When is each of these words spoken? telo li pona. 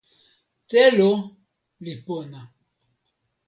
telo 0.69 1.11
li 1.83 1.93
pona. 2.05 2.41